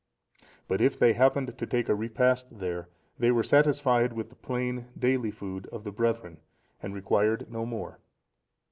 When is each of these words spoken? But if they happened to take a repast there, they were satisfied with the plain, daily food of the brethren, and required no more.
But 0.67 0.81
if 0.81 0.97
they 0.97 1.13
happened 1.13 1.55
to 1.55 1.65
take 1.67 1.87
a 1.87 1.93
repast 1.93 2.57
there, 2.57 2.89
they 3.19 3.29
were 3.29 3.43
satisfied 3.43 4.13
with 4.13 4.29
the 4.31 4.35
plain, 4.35 4.87
daily 4.97 5.29
food 5.29 5.67
of 5.67 5.83
the 5.83 5.91
brethren, 5.91 6.39
and 6.81 6.95
required 6.95 7.51
no 7.51 7.67
more. 7.67 7.99